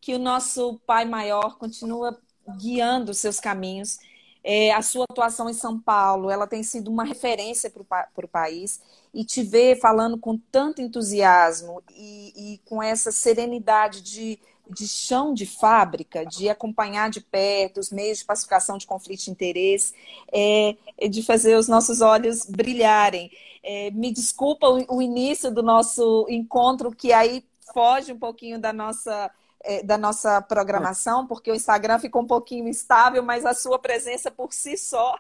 que 0.01 0.13
o 0.13 0.19
nosso 0.19 0.79
Pai 0.85 1.05
Maior 1.05 1.57
continua 1.57 2.19
guiando 2.57 3.11
os 3.11 3.17
seus 3.17 3.39
caminhos. 3.39 3.99
É, 4.43 4.71
a 4.73 4.81
sua 4.81 5.05
atuação 5.09 5.49
em 5.49 5.53
São 5.53 5.79
Paulo, 5.79 6.29
ela 6.29 6.47
tem 6.47 6.63
sido 6.63 6.89
uma 6.89 7.03
referência 7.03 7.69
para 7.69 8.25
o 8.25 8.27
país 8.27 8.81
e 9.13 9.23
te 9.23 9.43
ver 9.43 9.79
falando 9.79 10.17
com 10.17 10.37
tanto 10.37 10.81
entusiasmo 10.81 11.81
e, 11.91 12.53
e 12.53 12.57
com 12.65 12.81
essa 12.81 13.11
serenidade 13.11 14.01
de, 14.01 14.39
de 14.69 14.87
chão 14.87 15.33
de 15.33 15.45
fábrica, 15.45 16.25
de 16.25 16.47
acompanhar 16.47 17.09
de 17.09 17.21
perto 17.21 17.79
os 17.79 17.91
meios 17.91 18.19
de 18.19 18.25
pacificação 18.25 18.77
de 18.77 18.85
conflito 18.85 19.23
de 19.23 19.31
interesse, 19.31 19.93
é, 20.31 20.75
é 20.97 21.07
de 21.07 21.23
fazer 21.23 21.55
os 21.55 21.67
nossos 21.67 22.01
olhos 22.01 22.45
brilharem. 22.45 23.31
É, 23.63 23.91
me 23.91 24.11
desculpa 24.11 24.67
o, 24.67 24.97
o, 24.97 25.01
início 25.01 25.51
do 25.51 25.63
nosso 25.63 26.25
encontro, 26.29 26.91
que 26.91 27.11
aí 27.11 27.43
foge 27.73 28.13
um 28.13 28.19
pouquinho 28.19 28.59
da 28.59 28.71
nossa 28.71 29.31
é, 29.61 29.83
da 29.83 29.97
nossa 29.97 30.41
programação, 30.41 31.27
porque 31.27 31.51
o 31.51 31.55
Instagram 31.55 31.99
ficou 31.99 32.21
um 32.21 32.27
pouquinho 32.27 32.67
instável, 32.69 33.21
mas 33.21 33.45
a 33.45 33.53
sua 33.53 33.77
presença 33.77 34.31
por 34.31 34.53
si 34.53 34.77
só 34.77 35.13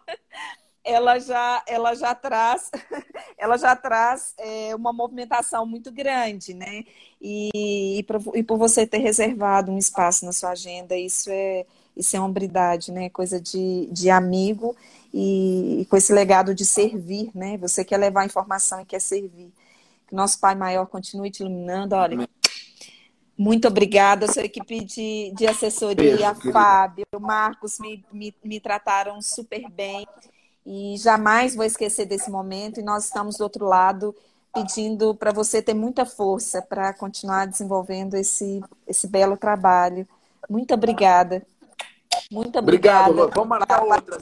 ela 0.89 1.19
já 1.19 1.63
ela 1.67 1.93
já 1.93 2.15
traz 2.15 2.71
ela 3.37 3.57
já 3.57 3.75
traz 3.75 4.33
é, 4.37 4.75
uma 4.75 4.91
movimentação 4.91 5.65
muito 5.65 5.91
grande, 5.91 6.53
né? 6.53 6.83
E, 7.21 7.99
e, 7.99 8.03
por, 8.03 8.35
e, 8.35 8.43
por, 8.43 8.57
você 8.57 8.87
ter 8.87 8.97
reservado 8.97 9.71
um 9.71 9.77
espaço 9.77 10.25
na 10.25 10.31
sua 10.31 10.51
agenda, 10.51 10.97
isso 10.97 11.29
é 11.29 11.65
isso 11.95 12.15
é 12.15 12.19
hombridade, 12.19 12.91
né? 12.91 13.09
Coisa 13.09 13.39
de, 13.39 13.87
de 13.91 14.09
amigo 14.09 14.75
e, 15.13 15.81
e 15.81 15.85
com 15.85 15.97
esse 15.97 16.13
legado 16.13 16.55
de 16.55 16.65
servir, 16.65 17.29
né? 17.35 17.57
Você 17.57 17.85
quer 17.85 17.97
levar 17.97 18.25
informação 18.25 18.81
e 18.81 18.85
quer 18.85 18.99
servir. 18.99 19.51
Que 20.07 20.15
nosso 20.15 20.39
Pai 20.39 20.55
Maior 20.55 20.87
continue 20.87 21.29
te 21.29 21.41
iluminando. 21.41 21.95
Olha, 21.95 22.15
Amém. 22.15 22.27
Muito 23.37 23.69
obrigada, 23.69 24.29
sua 24.29 24.43
equipe 24.43 24.83
de, 24.83 25.31
de 25.33 25.47
assessoria, 25.47 26.33
Beijo, 26.33 26.51
Fábio, 26.51 27.05
Marcos, 27.21 27.79
me, 27.79 28.03
me, 28.11 28.35
me 28.43 28.59
trataram 28.59 29.21
super 29.21 29.69
bem 29.69 30.05
e 30.65 30.95
jamais 30.97 31.55
vou 31.55 31.65
esquecer 31.65 32.05
desse 32.05 32.29
momento. 32.29 32.79
E 32.79 32.83
nós 32.83 33.05
estamos 33.05 33.37
do 33.37 33.43
outro 33.43 33.65
lado 33.65 34.15
pedindo 34.53 35.13
para 35.15 35.31
você 35.31 35.61
ter 35.61 35.73
muita 35.73 36.05
força 36.05 36.61
para 36.61 36.93
continuar 36.93 37.45
desenvolvendo 37.45 38.15
esse, 38.15 38.61
esse 38.87 39.07
belo 39.07 39.37
trabalho. 39.37 40.07
Muito 40.49 40.73
obrigada. 40.73 41.45
Muito 42.31 42.57
obrigada. 42.57 43.09
Obrigado, 43.09 43.35
Vamos 43.35 43.49
marcar 43.49 43.83
outra. 43.83 44.17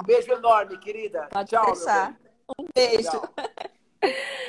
Um 0.00 0.04
beijo 0.04 0.32
enorme, 0.32 0.78
querida. 0.78 1.28
Pode 1.30 1.50
Tchau, 1.50 1.66
deixar. 1.66 2.16
Um 2.58 2.66
beijo. 2.74 3.22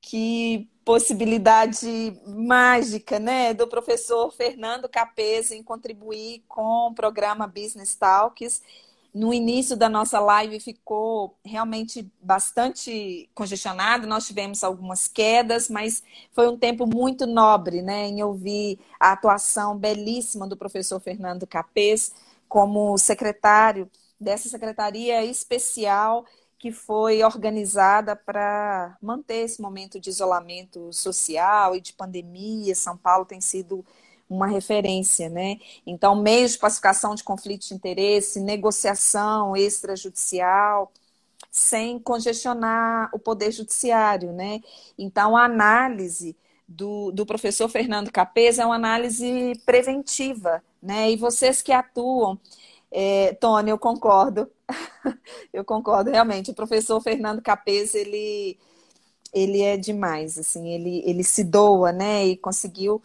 que 0.00 0.68
possibilidade 0.84 2.20
mágica, 2.26 3.18
né, 3.18 3.54
do 3.54 3.66
professor 3.66 4.30
Fernando 4.30 4.88
Capes 4.88 5.50
em 5.50 5.62
contribuir 5.62 6.44
com 6.46 6.88
o 6.90 6.94
programa 6.94 7.46
Business 7.46 7.94
Talks. 7.94 8.62
No 9.14 9.32
início 9.32 9.76
da 9.76 9.88
nossa 9.88 10.18
live 10.18 10.58
ficou 10.58 11.38
realmente 11.44 12.10
bastante 12.20 13.30
congestionado, 13.32 14.08
nós 14.08 14.26
tivemos 14.26 14.64
algumas 14.64 15.06
quedas, 15.06 15.68
mas 15.68 16.02
foi 16.32 16.48
um 16.48 16.58
tempo 16.58 16.84
muito 16.84 17.24
nobre, 17.24 17.80
né, 17.80 18.08
em 18.08 18.24
ouvir 18.24 18.80
a 18.98 19.12
atuação 19.12 19.78
belíssima 19.78 20.48
do 20.48 20.56
professor 20.56 20.98
Fernando 20.98 21.46
Capes 21.46 22.12
como 22.48 22.98
secretário 22.98 23.88
dessa 24.18 24.48
secretaria 24.48 25.24
especial 25.24 26.24
que 26.58 26.72
foi 26.72 27.22
organizada 27.22 28.16
para 28.16 28.96
manter 29.00 29.44
esse 29.44 29.60
momento 29.60 30.00
de 30.00 30.10
isolamento 30.10 30.92
social 30.92 31.76
e 31.76 31.80
de 31.80 31.92
pandemia. 31.92 32.74
São 32.74 32.96
Paulo 32.96 33.26
tem 33.26 33.40
sido 33.40 33.84
uma 34.28 34.46
referência, 34.46 35.28
né? 35.28 35.58
Então, 35.86 36.14
meios 36.16 36.52
de 36.52 36.58
pacificação 36.58 37.14
de 37.14 37.24
conflitos 37.24 37.68
de 37.68 37.74
interesse, 37.74 38.40
negociação 38.40 39.56
extrajudicial, 39.56 40.92
sem 41.50 41.98
congestionar 41.98 43.10
o 43.12 43.18
poder 43.18 43.52
judiciário, 43.52 44.32
né? 44.32 44.60
Então, 44.98 45.36
a 45.36 45.44
análise 45.44 46.36
do, 46.66 47.12
do 47.12 47.26
professor 47.26 47.68
Fernando 47.68 48.10
Capes 48.10 48.58
é 48.58 48.66
uma 48.66 48.74
análise 48.74 49.52
preventiva, 49.66 50.62
né? 50.82 51.10
E 51.10 51.16
vocês 51.16 51.62
que 51.62 51.72
atuam 51.72 52.38
é, 52.96 53.34
Tony, 53.34 53.70
eu 53.70 53.78
concordo. 53.78 54.48
eu 55.52 55.64
concordo, 55.64 56.10
realmente. 56.12 56.50
O 56.52 56.54
professor 56.54 57.00
Fernando 57.00 57.42
Capes, 57.42 57.92
ele, 57.94 58.56
ele 59.32 59.62
é 59.62 59.76
demais, 59.76 60.38
assim, 60.38 60.68
ele, 60.68 61.02
ele 61.04 61.24
se 61.24 61.42
doa, 61.44 61.92
né? 61.92 62.24
E 62.26 62.36
conseguiu, 62.36 63.02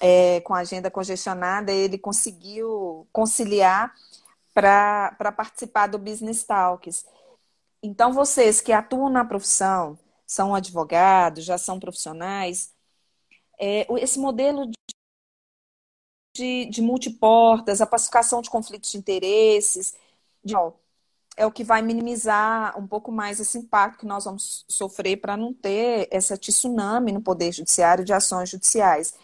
é, 0.00 0.40
com 0.40 0.54
a 0.54 0.60
agenda 0.60 0.90
congestionada, 0.90 1.72
ele 1.72 1.98
conseguiu 1.98 3.06
conciliar 3.12 3.94
para 4.54 5.32
participar 5.36 5.86
do 5.86 5.98
Business 5.98 6.44
Talks. 6.44 7.06
Então, 7.82 8.12
vocês 8.12 8.60
que 8.60 8.72
atuam 8.72 9.10
na 9.10 9.24
profissão, 9.24 9.98
são 10.26 10.54
advogados, 10.54 11.44
já 11.44 11.58
são 11.58 11.80
profissionais, 11.80 12.72
é, 13.58 13.86
esse 14.02 14.18
modelo 14.18 14.66
de 14.66 14.74
de, 16.34 16.66
de 16.66 16.82
multiportas, 16.82 17.80
a 17.80 17.86
pacificação 17.86 18.40
de 18.40 18.50
conflitos 18.50 18.92
de 18.92 18.98
interesses, 18.98 19.94
de, 20.44 20.56
ó, 20.56 20.72
é 21.36 21.46
o 21.46 21.52
que 21.52 21.64
vai 21.64 21.82
minimizar 21.82 22.78
um 22.78 22.86
pouco 22.86 23.10
mais 23.10 23.40
esse 23.40 23.58
impacto 23.58 24.00
que 24.00 24.06
nós 24.06 24.24
vamos 24.24 24.64
sofrer 24.68 25.16
para 25.16 25.36
não 25.36 25.52
ter 25.52 26.08
essa 26.10 26.36
tsunami 26.36 27.12
no 27.12 27.22
Poder 27.22 27.52
Judiciário 27.52 28.04
de 28.04 28.12
ações 28.12 28.50
judiciais. 28.50 29.14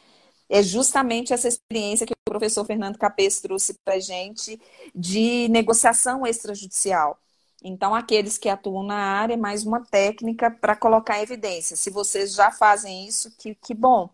É 0.48 0.62
justamente 0.62 1.32
essa 1.32 1.48
experiência 1.48 2.06
que 2.06 2.12
o 2.12 2.30
professor 2.30 2.64
Fernando 2.64 2.98
Capes 2.98 3.40
trouxe 3.40 3.74
para 3.84 3.94
a 3.94 4.00
gente 4.00 4.60
de 4.94 5.48
negociação 5.48 6.26
extrajudicial. 6.26 7.18
Então, 7.62 7.94
aqueles 7.94 8.38
que 8.38 8.48
atuam 8.48 8.82
na 8.84 8.96
área, 8.96 9.34
é 9.34 9.36
mais 9.36 9.64
uma 9.64 9.80
técnica 9.84 10.50
para 10.50 10.76
colocar 10.76 11.22
evidência. 11.22 11.76
Se 11.76 11.90
vocês 11.90 12.34
já 12.34 12.50
fazem 12.52 13.06
isso, 13.06 13.30
que, 13.36 13.54
que 13.54 13.74
bom. 13.74 14.08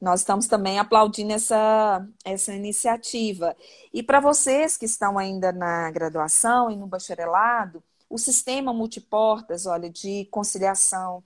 Nós 0.00 0.20
estamos 0.20 0.46
também 0.46 0.78
aplaudindo 0.78 1.32
essa, 1.32 2.06
essa 2.24 2.52
iniciativa. 2.54 3.56
E 3.92 4.02
para 4.02 4.20
vocês 4.20 4.76
que 4.76 4.86
estão 4.86 5.18
ainda 5.18 5.52
na 5.52 5.90
graduação 5.90 6.70
e 6.70 6.76
no 6.76 6.86
bacharelado, 6.86 7.82
o 8.08 8.16
sistema 8.18 8.72
multiportas, 8.72 9.66
olha, 9.66 9.90
de 9.90 10.26
conciliação, 10.30 11.22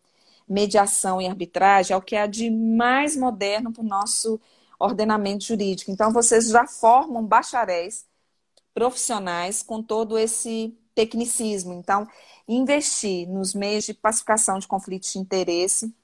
mediação 0.53 1.21
e 1.21 1.27
arbitragem 1.27 1.95
é 1.95 1.97
o 1.97 2.03
que 2.03 2.17
é 2.17 2.27
de 2.27 2.51
mais 2.51 3.17
moderno 3.17 3.73
para 3.73 3.83
o 3.83 3.87
nosso 3.87 4.41
ordenamento 4.79 5.45
jurídico. 5.45 5.91
Então, 5.91 6.13
vocês 6.13 6.49
já 6.49 6.67
formam 6.67 7.25
bacharéis 7.25 8.07
profissionais 8.75 9.63
com 9.63 9.83
todo 9.83 10.19
esse 10.19 10.77
tecnicismo. 10.95 11.73
Então, 11.73 12.07
investir 12.49 13.29
nos 13.29 13.55
meios 13.55 13.85
de 13.85 13.95
pacificação 13.95 14.59
de 14.59 14.69
conflitos 14.69 15.13
de 15.13 15.19
interesse 15.19 15.95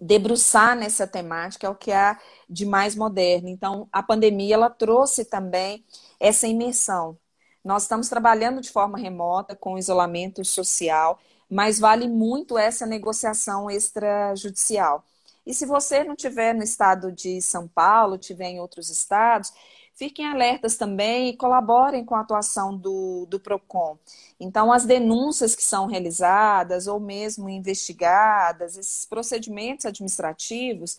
debruçar 0.00 0.76
nessa 0.76 1.06
temática 1.06 1.66
é 1.66 1.70
o 1.70 1.74
que 1.74 1.92
há 1.92 2.18
de 2.48 2.66
mais 2.66 2.94
moderno. 2.94 3.48
Então, 3.48 3.88
a 3.92 4.02
pandemia 4.02 4.54
ela 4.54 4.70
trouxe 4.70 5.24
também 5.24 5.84
essa 6.18 6.46
imersão. 6.46 7.18
Nós 7.64 7.84
estamos 7.84 8.08
trabalhando 8.08 8.60
de 8.60 8.70
forma 8.70 8.98
remota 8.98 9.56
com 9.56 9.78
isolamento 9.78 10.44
social, 10.44 11.18
mas 11.54 11.78
vale 11.78 12.08
muito 12.08 12.58
essa 12.58 12.84
negociação 12.84 13.70
extrajudicial. 13.70 15.04
E 15.46 15.54
se 15.54 15.64
você 15.64 16.02
não 16.02 16.16
tiver 16.16 16.52
no 16.52 16.64
estado 16.64 17.12
de 17.12 17.40
São 17.40 17.68
Paulo, 17.68 18.18
tiver 18.18 18.48
em 18.48 18.58
outros 18.58 18.90
estados, 18.90 19.52
fiquem 19.94 20.26
alertas 20.26 20.76
também 20.76 21.28
e 21.28 21.36
colaborem 21.36 22.04
com 22.04 22.16
a 22.16 22.22
atuação 22.22 22.76
do, 22.76 23.24
do 23.30 23.38
PROCON. 23.38 23.96
Então, 24.40 24.72
as 24.72 24.84
denúncias 24.84 25.54
que 25.54 25.62
são 25.62 25.86
realizadas 25.86 26.88
ou 26.88 26.98
mesmo 26.98 27.48
investigadas, 27.48 28.76
esses 28.76 29.06
procedimentos 29.06 29.86
administrativos, 29.86 30.98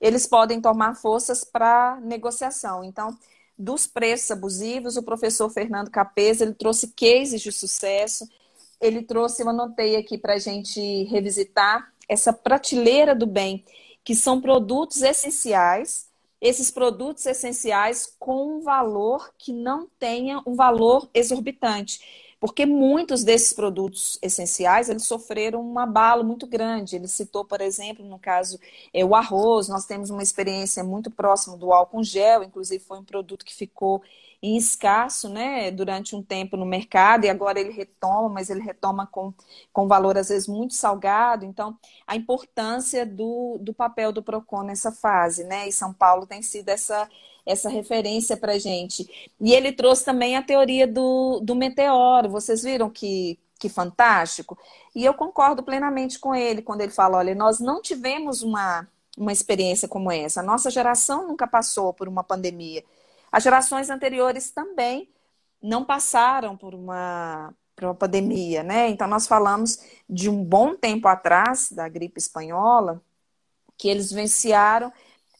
eles 0.00 0.26
podem 0.26 0.60
tomar 0.60 0.96
forças 0.96 1.44
para 1.44 2.00
negociação. 2.00 2.82
Então, 2.82 3.16
dos 3.56 3.86
preços 3.86 4.32
abusivos, 4.32 4.96
o 4.96 5.02
professor 5.04 5.48
Fernando 5.48 5.92
Capes, 5.92 6.40
ele 6.40 6.54
trouxe 6.54 6.88
cases 6.88 7.40
de 7.40 7.52
sucesso, 7.52 8.28
ele 8.82 9.02
trouxe, 9.02 9.42
eu 9.42 9.48
anotei 9.48 9.96
aqui 9.96 10.18
para 10.18 10.34
a 10.34 10.38
gente 10.38 11.04
revisitar, 11.04 11.90
essa 12.08 12.32
prateleira 12.32 13.14
do 13.14 13.26
bem, 13.26 13.64
que 14.04 14.14
são 14.14 14.40
produtos 14.40 15.00
essenciais 15.00 16.12
esses 16.42 16.72
produtos 16.72 17.24
essenciais 17.24 18.16
com 18.18 18.56
um 18.56 18.60
valor 18.60 19.32
que 19.38 19.52
não 19.52 19.88
tenha 19.96 20.42
um 20.44 20.56
valor 20.56 21.08
exorbitante. 21.14 22.31
Porque 22.42 22.66
muitos 22.66 23.22
desses 23.22 23.52
produtos 23.52 24.18
essenciais 24.20 24.88
eles 24.88 25.04
sofreram 25.04 25.62
um 25.64 25.78
abalo 25.78 26.24
muito 26.24 26.44
grande. 26.44 26.96
Ele 26.96 27.06
citou, 27.06 27.44
por 27.44 27.60
exemplo, 27.60 28.04
no 28.04 28.18
caso, 28.18 28.58
é, 28.92 29.04
o 29.04 29.14
arroz. 29.14 29.68
Nós 29.68 29.86
temos 29.86 30.10
uma 30.10 30.24
experiência 30.24 30.82
muito 30.82 31.08
próxima 31.08 31.56
do 31.56 31.72
álcool 31.72 32.02
gel, 32.02 32.42
inclusive 32.42 32.82
foi 32.82 32.98
um 32.98 33.04
produto 33.04 33.44
que 33.44 33.54
ficou 33.54 34.02
em 34.42 34.56
escasso 34.56 35.28
né, 35.28 35.70
durante 35.70 36.16
um 36.16 36.22
tempo 36.22 36.56
no 36.56 36.66
mercado 36.66 37.24
e 37.24 37.30
agora 37.30 37.60
ele 37.60 37.70
retoma, 37.70 38.28
mas 38.28 38.50
ele 38.50 38.60
retoma 38.60 39.06
com, 39.06 39.32
com 39.72 39.86
valor 39.86 40.18
às 40.18 40.28
vezes 40.28 40.48
muito 40.48 40.74
salgado. 40.74 41.44
Então, 41.44 41.78
a 42.04 42.16
importância 42.16 43.06
do, 43.06 43.56
do 43.60 43.72
papel 43.72 44.10
do 44.10 44.20
PROCON 44.20 44.64
nessa 44.64 44.90
fase, 44.90 45.44
né? 45.44 45.68
E 45.68 45.72
São 45.72 45.92
Paulo 45.92 46.26
tem 46.26 46.42
sido 46.42 46.70
essa 46.70 47.08
essa 47.44 47.68
referência 47.68 48.36
para 48.36 48.58
gente. 48.58 49.30
E 49.40 49.52
ele 49.52 49.72
trouxe 49.72 50.04
também 50.04 50.36
a 50.36 50.42
teoria 50.42 50.86
do, 50.86 51.40
do 51.40 51.54
meteoro. 51.54 52.30
Vocês 52.30 52.62
viram 52.62 52.90
que, 52.90 53.38
que 53.58 53.68
fantástico? 53.68 54.58
E 54.94 55.04
eu 55.04 55.14
concordo 55.14 55.62
plenamente 55.62 56.18
com 56.18 56.34
ele 56.34 56.62
quando 56.62 56.82
ele 56.82 56.92
fala: 56.92 57.18
olha, 57.18 57.34
nós 57.34 57.60
não 57.60 57.82
tivemos 57.82 58.42
uma, 58.42 58.86
uma 59.16 59.32
experiência 59.32 59.88
como 59.88 60.10
essa. 60.10 60.40
A 60.40 60.44
nossa 60.44 60.70
geração 60.70 61.28
nunca 61.28 61.46
passou 61.46 61.92
por 61.92 62.08
uma 62.08 62.24
pandemia. 62.24 62.84
As 63.30 63.42
gerações 63.42 63.90
anteriores 63.90 64.50
também 64.50 65.08
não 65.62 65.84
passaram 65.84 66.56
por 66.56 66.74
uma, 66.74 67.54
por 67.74 67.84
uma 67.84 67.94
pandemia, 67.94 68.62
né? 68.62 68.88
Então, 68.88 69.06
nós 69.06 69.26
falamos 69.26 69.78
de 70.08 70.28
um 70.28 70.44
bom 70.44 70.74
tempo 70.74 71.08
atrás, 71.08 71.70
da 71.70 71.88
gripe 71.88 72.18
espanhola, 72.18 73.00
que 73.78 73.88
eles 73.88 74.10
vivenciaram 74.10 74.92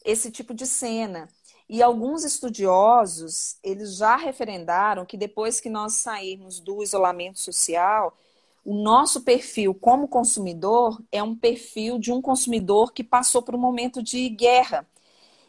esse 0.03 0.31
tipo 0.31 0.53
de 0.53 0.65
cena. 0.65 1.29
E 1.73 1.81
alguns 1.81 2.23
estudiosos, 2.23 3.57
eles 3.63 3.97
já 3.97 4.15
referendaram 4.15 5.07
que 5.07 5.17
depois 5.17 5.59
que 5.59 5.71
nós 5.71 5.93
sairmos 5.93 6.59
do 6.59 6.83
isolamento 6.83 7.39
social, 7.39 8.15
o 8.63 8.75
nosso 8.75 9.21
perfil 9.21 9.73
como 9.73 10.07
consumidor 10.07 11.01
é 11.11 11.23
um 11.23 11.35
perfil 11.35 11.97
de 11.97 12.11
um 12.11 12.21
consumidor 12.21 12.93
que 12.93 13.03
passou 13.03 13.41
por 13.41 13.55
um 13.55 13.57
momento 13.57 14.03
de 14.03 14.29
guerra. 14.29 14.87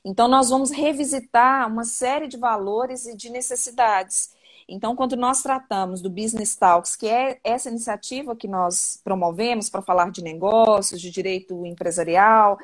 Então, 0.02 0.26
nós 0.26 0.48
vamos 0.48 0.70
revisitar 0.70 1.68
uma 1.70 1.84
série 1.84 2.26
de 2.26 2.38
valores 2.38 3.04
e 3.04 3.14
de 3.14 3.28
necessidades. 3.28 4.32
Então, 4.66 4.96
quando 4.96 5.16
nós 5.16 5.42
tratamos 5.42 6.00
do 6.00 6.08
Business 6.08 6.56
Talks, 6.56 6.96
que 6.96 7.06
é 7.06 7.38
essa 7.44 7.68
iniciativa 7.68 8.34
que 8.34 8.48
nós 8.48 8.98
promovemos 9.04 9.68
para 9.68 9.82
falar 9.82 10.10
de 10.10 10.22
negócios, 10.22 11.02
de 11.02 11.10
direito 11.10 11.66
empresarial, 11.66 12.56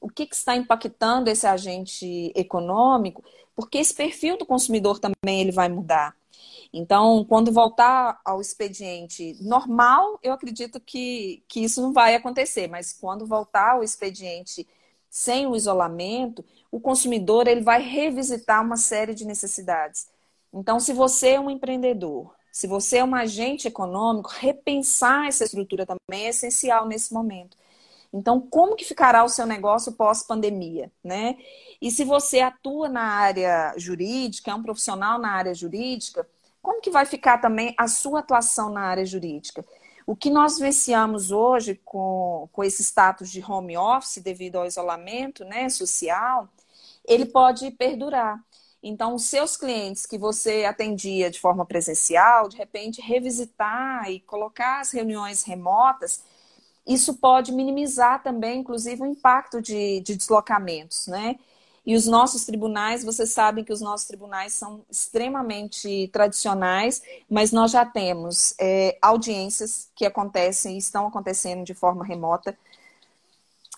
o 0.00 0.08
que, 0.08 0.26
que 0.26 0.34
está 0.34 0.56
impactando 0.56 1.30
esse 1.30 1.46
agente 1.46 2.32
econômico, 2.34 3.22
porque 3.54 3.78
esse 3.78 3.94
perfil 3.94 4.36
do 4.38 4.46
consumidor 4.46 4.98
também 4.98 5.40
ele 5.40 5.52
vai 5.52 5.68
mudar. 5.68 6.16
Então, 6.72 7.24
quando 7.24 7.52
voltar 7.52 8.20
ao 8.24 8.40
expediente 8.40 9.36
normal, 9.40 10.18
eu 10.22 10.32
acredito 10.32 10.78
que, 10.80 11.42
que 11.48 11.60
isso 11.60 11.80
não 11.80 11.92
vai 11.92 12.14
acontecer, 12.14 12.68
mas 12.68 12.92
quando 12.92 13.26
voltar 13.26 13.72
ao 13.72 13.82
expediente 13.82 14.66
sem 15.10 15.46
o 15.46 15.56
isolamento, 15.56 16.44
o 16.70 16.78
consumidor 16.78 17.48
ele 17.48 17.62
vai 17.62 17.80
revisitar 17.82 18.62
uma 18.62 18.76
série 18.76 19.14
de 19.14 19.24
necessidades. 19.24 20.08
Então, 20.52 20.78
se 20.78 20.92
você 20.92 21.30
é 21.30 21.40
um 21.40 21.50
empreendedor, 21.50 22.34
se 22.52 22.66
você 22.66 22.98
é 22.98 23.04
um 23.04 23.14
agente 23.14 23.66
econômico, 23.68 24.30
repensar 24.30 25.26
essa 25.26 25.44
estrutura 25.44 25.86
também 25.86 26.26
é 26.26 26.28
essencial 26.30 26.86
nesse 26.86 27.12
momento. 27.14 27.56
Então, 28.12 28.40
como 28.40 28.74
que 28.74 28.84
ficará 28.84 29.22
o 29.22 29.28
seu 29.28 29.46
negócio 29.46 29.92
pós-pandemia, 29.92 30.90
né? 31.04 31.36
E 31.80 31.90
se 31.90 32.04
você 32.04 32.40
atua 32.40 32.88
na 32.88 33.02
área 33.02 33.74
jurídica, 33.76 34.50
é 34.50 34.54
um 34.54 34.62
profissional 34.62 35.18
na 35.18 35.32
área 35.32 35.54
jurídica, 35.54 36.26
como 36.62 36.80
que 36.80 36.90
vai 36.90 37.04
ficar 37.04 37.38
também 37.38 37.74
a 37.78 37.86
sua 37.86 38.20
atuação 38.20 38.70
na 38.70 38.80
área 38.82 39.04
jurídica? 39.04 39.64
O 40.06 40.16
que 40.16 40.30
nós 40.30 40.56
vivenciamos 40.56 41.30
hoje 41.30 41.78
com, 41.84 42.48
com 42.50 42.64
esse 42.64 42.82
status 42.82 43.30
de 43.30 43.44
home 43.44 43.76
office 43.76 44.22
devido 44.22 44.56
ao 44.56 44.66
isolamento 44.66 45.44
né, 45.44 45.68
social, 45.68 46.48
ele 47.06 47.26
pode 47.26 47.70
perdurar. 47.72 48.42
Então, 48.82 49.14
os 49.14 49.24
seus 49.24 49.56
clientes 49.56 50.06
que 50.06 50.16
você 50.16 50.64
atendia 50.64 51.30
de 51.30 51.38
forma 51.40 51.66
presencial, 51.66 52.48
de 52.48 52.56
repente 52.56 53.02
revisitar 53.02 54.10
e 54.10 54.20
colocar 54.20 54.80
as 54.80 54.92
reuniões 54.92 55.42
remotas, 55.42 56.22
isso 56.88 57.14
pode 57.14 57.52
minimizar 57.52 58.22
também, 58.22 58.60
inclusive, 58.60 59.02
o 59.02 59.06
impacto 59.06 59.60
de, 59.60 60.00
de 60.00 60.16
deslocamentos, 60.16 61.06
né? 61.06 61.36
E 61.84 61.94
os 61.94 62.06
nossos 62.06 62.44
tribunais, 62.44 63.02
vocês 63.04 63.32
sabem 63.32 63.64
que 63.64 63.72
os 63.72 63.80
nossos 63.80 64.06
tribunais 64.06 64.52
são 64.52 64.84
extremamente 64.90 66.08
tradicionais, 66.12 67.02
mas 67.30 67.50
nós 67.52 67.70
já 67.70 67.84
temos 67.84 68.54
é, 68.60 68.98
audiências 69.00 69.90
que 69.94 70.04
acontecem 70.04 70.74
e 70.74 70.78
estão 70.78 71.06
acontecendo 71.06 71.64
de 71.64 71.72
forma 71.74 72.04
remota 72.04 72.56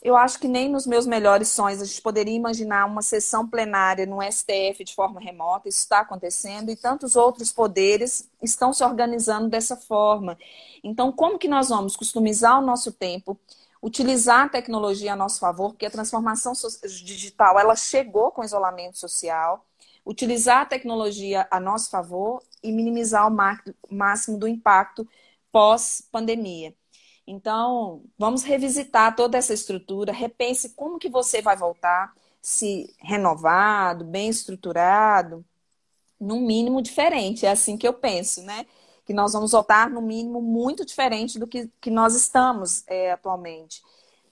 eu 0.02 0.16
acho 0.16 0.38
que 0.38 0.48
nem 0.48 0.68
nos 0.68 0.86
meus 0.86 1.06
melhores 1.06 1.48
sonhos 1.48 1.82
a 1.82 1.84
gente 1.84 2.00
poderia 2.00 2.34
imaginar 2.34 2.86
uma 2.86 3.02
sessão 3.02 3.46
plenária 3.46 4.06
no 4.06 4.22
STF 4.22 4.82
de 4.82 4.94
forma 4.94 5.20
remota. 5.20 5.68
Isso 5.68 5.80
está 5.80 6.00
acontecendo 6.00 6.70
e 6.70 6.76
tantos 6.76 7.16
outros 7.16 7.52
poderes 7.52 8.30
estão 8.42 8.72
se 8.72 8.82
organizando 8.82 9.48
dessa 9.48 9.76
forma. 9.76 10.38
Então, 10.82 11.12
como 11.12 11.38
que 11.38 11.48
nós 11.48 11.68
vamos 11.68 11.96
customizar 11.96 12.58
o 12.58 12.64
nosso 12.64 12.92
tempo, 12.92 13.38
utilizar 13.82 14.46
a 14.46 14.48
tecnologia 14.48 15.12
a 15.12 15.16
nosso 15.16 15.38
favor, 15.38 15.72
porque 15.72 15.86
a 15.86 15.90
transformação 15.90 16.54
digital 16.82 17.58
ela 17.58 17.76
chegou 17.76 18.30
com 18.30 18.42
isolamento 18.42 18.96
social, 18.96 19.66
utilizar 20.04 20.62
a 20.62 20.66
tecnologia 20.66 21.46
a 21.50 21.60
nosso 21.60 21.90
favor 21.90 22.42
e 22.62 22.72
minimizar 22.72 23.28
o 23.28 23.94
máximo 23.94 24.38
do 24.38 24.48
impacto 24.48 25.06
pós-pandemia. 25.52 26.74
Então, 27.30 28.02
vamos 28.18 28.42
revisitar 28.42 29.14
toda 29.14 29.38
essa 29.38 29.54
estrutura, 29.54 30.12
repense 30.12 30.70
como 30.70 30.98
que 30.98 31.08
você 31.08 31.40
vai 31.40 31.56
voltar, 31.56 32.12
se 32.42 32.92
renovado, 32.98 34.04
bem 34.04 34.28
estruturado, 34.28 35.44
no 36.20 36.40
mínimo 36.40 36.82
diferente, 36.82 37.46
é 37.46 37.50
assim 37.52 37.76
que 37.76 37.86
eu 37.86 37.94
penso, 37.94 38.42
né? 38.42 38.66
Que 39.04 39.14
nós 39.14 39.32
vamos 39.32 39.52
voltar 39.52 39.88
no 39.88 40.02
mínimo 40.02 40.42
muito 40.42 40.84
diferente 40.84 41.38
do 41.38 41.46
que, 41.46 41.70
que 41.80 41.88
nós 41.90 42.16
estamos 42.16 42.82
é, 42.88 43.12
atualmente. 43.12 43.80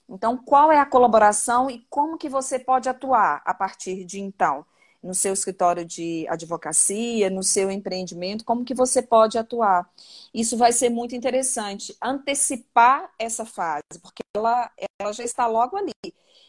Então, 0.08 0.36
qual 0.36 0.72
é 0.72 0.80
a 0.80 0.86
colaboração 0.86 1.70
e 1.70 1.86
como 1.88 2.18
que 2.18 2.28
você 2.28 2.58
pode 2.58 2.88
atuar 2.88 3.42
a 3.44 3.54
partir 3.54 4.04
de 4.04 4.18
então? 4.20 4.66
No 5.02 5.14
seu 5.14 5.32
escritório 5.32 5.84
de 5.84 6.26
advocacia, 6.28 7.30
no 7.30 7.42
seu 7.42 7.70
empreendimento, 7.70 8.44
como 8.44 8.64
que 8.64 8.74
você 8.74 9.00
pode 9.02 9.38
atuar. 9.38 9.88
Isso 10.34 10.56
vai 10.56 10.72
ser 10.72 10.90
muito 10.90 11.14
interessante, 11.14 11.96
antecipar 12.02 13.10
essa 13.18 13.44
fase, 13.44 13.98
porque 14.02 14.22
ela, 14.34 14.70
ela 15.00 15.12
já 15.12 15.24
está 15.24 15.46
logo 15.46 15.76
ali. 15.76 15.92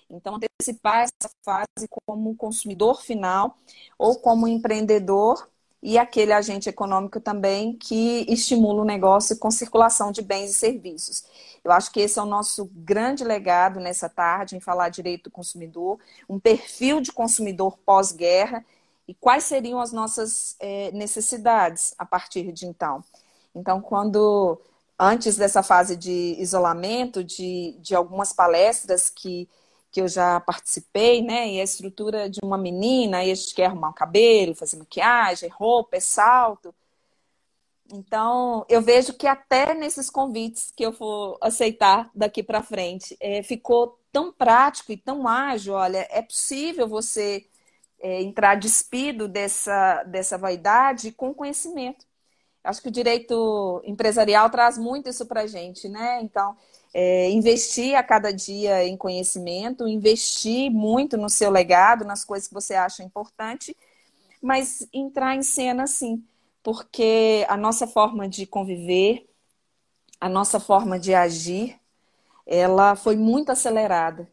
Então, 0.10 0.36
antecipar 0.36 1.04
essa 1.04 1.32
fase 1.44 1.88
como 2.08 2.36
consumidor 2.36 3.02
final 3.02 3.58
ou 3.98 4.20
como 4.20 4.48
empreendedor 4.48 5.48
e 5.82 5.98
aquele 5.98 6.34
agente 6.34 6.68
econômico 6.68 7.20
também 7.20 7.74
que 7.78 8.26
estimula 8.28 8.82
o 8.82 8.86
negócio 8.86 9.38
com 9.38 9.50
circulação 9.50 10.12
de 10.12 10.22
bens 10.22 10.52
e 10.52 10.54
serviços. 10.54 11.24
Eu 11.64 11.72
acho 11.72 11.92
que 11.92 12.02
esse 12.02 12.20
é 12.20 12.22
o 12.22 12.26
nosso 12.26 12.66
grande 12.74 13.24
legado 13.24 13.80
nessa 13.80 14.10
tarde, 14.10 14.56
em 14.56 14.60
falar 14.60 14.90
direito 14.90 15.26
do 15.26 15.32
consumidor, 15.32 16.00
um 16.28 16.40
perfil 16.40 17.00
de 17.00 17.12
consumidor 17.12 17.78
pós-guerra 17.86 18.66
e 19.08 19.14
quais 19.14 19.46
seriam 19.46 19.80
as 19.80 19.92
nossas 19.92 20.56
é, 20.60 20.92
necessidades 20.92 21.94
a 21.98 22.06
partir 22.06 22.52
de 22.52 22.66
então. 22.66 23.04
Então, 23.56 23.82
quando 23.82 24.60
antes 25.00 25.38
dessa 25.38 25.64
fase 25.64 25.96
de 25.96 26.36
isolamento, 26.38 27.24
de, 27.24 27.78
de 27.80 27.96
algumas 27.96 28.34
palestras 28.34 29.10
que 29.10 29.50
que 29.92 30.02
eu 30.02 30.08
já 30.08 30.40
participei, 30.40 31.22
né? 31.22 31.50
E 31.50 31.62
a 31.62 31.64
estrutura 31.64 32.30
de 32.30 32.40
uma 32.44 32.58
menina, 32.58 33.18
aí 33.20 33.32
a 33.32 33.36
gente 33.36 33.56
quer 33.56 33.66
arrumar 33.66 33.90
o 33.90 33.94
cabelo, 33.94 34.56
fazer 34.56 34.78
maquiagem, 34.78 35.50
roupa, 35.50 35.98
é 35.98 36.00
salto. 36.00 36.74
Então, 37.92 38.66
eu 38.70 38.82
vejo 38.82 39.14
que 39.14 39.26
até 39.26 39.74
nesses 39.74 40.10
convites 40.10 40.72
que 40.76 40.84
eu 40.86 40.94
for 40.94 41.38
aceitar 41.42 42.10
daqui 42.14 42.44
para 42.44 42.62
frente, 42.62 43.18
é, 43.20 43.42
ficou 43.42 44.00
tão 44.12 44.32
prático 44.32 44.92
e 44.92 44.98
tão 44.98 45.28
ágil. 45.28 45.74
Olha, 45.74 46.08
é 46.12 46.22
possível 46.22 46.88
você 46.88 47.48
é, 48.00 48.22
entrar 48.22 48.56
despido 48.56 49.28
dessa, 49.28 50.04
dessa 50.04 50.38
vaidade 50.38 51.12
com 51.12 51.34
conhecimento. 51.34 52.06
Acho 52.64 52.82
que 52.82 52.90
o 52.90 52.92
direito 52.92 53.82
empresarial 53.86 54.50
traz 54.50 54.78
muito 54.78 55.10
isso 55.10 55.26
para 55.26 55.42
a 55.42 55.48
gente, 55.48 55.88
né? 55.90 56.22
Então, 56.22 56.56
é, 56.94 57.30
investir 57.30 57.96
a 57.96 58.04
cada 58.04 58.32
dia 58.34 58.86
em 58.86 58.98
conhecimento, 58.98 59.88
investir 59.88 60.72
muito 60.72 61.18
no 61.18 61.30
seu 61.30 61.52
legado, 61.52 62.06
nas 62.06 62.26
coisas 62.26 62.48
que 62.48 62.54
você 62.54 62.74
acha 62.74 63.04
importante, 63.04 63.76
mas 64.42 64.88
entrar 64.94 65.36
em 65.36 65.44
cena 65.44 65.86
sim, 65.86 66.24
porque 66.64 67.46
a 67.48 67.58
nossa 67.58 67.86
forma 67.86 68.28
de 68.28 68.46
conviver, 68.46 69.28
a 70.20 70.28
nossa 70.28 70.60
forma 70.60 71.00
de 71.00 71.14
agir, 71.14 71.80
ela 72.46 72.96
foi 72.96 73.16
muito 73.16 73.52
acelerada. 73.52 74.28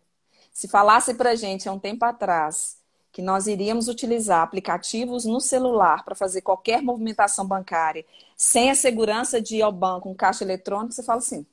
Se 0.53 0.67
falasse 0.67 1.15
para 1.15 1.37
gente 1.37 1.69
há 1.69 1.73
um 1.73 1.79
tempo 1.79 2.05
atrás 2.05 2.79
que 3.13 3.23
nós 3.23 3.47
iríamos 3.47 3.89
utilizar 3.89 4.43
aplicativos 4.43 5.25
no 5.25 5.41
celular 5.41 6.05
para 6.05 6.15
fazer 6.15 6.43
qualquer 6.43 6.83
movimentação 6.83 7.47
bancária 7.47 8.05
sem 8.37 8.71
a 8.71 8.75
segurança 8.75 9.41
de 9.41 9.57
ir 9.57 9.63
ao 9.63 9.73
banco, 9.73 10.09
um 10.11 10.15
caixa 10.15 10.45
eletrônico, 10.45 10.93
você 10.93 11.03
fala 11.03 11.19
assim, 11.19 11.47